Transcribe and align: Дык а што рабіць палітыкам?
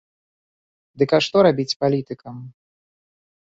Дык 1.03 1.11
а 1.19 1.21
што 1.27 1.37
рабіць 1.49 1.77
палітыкам? 1.85 2.35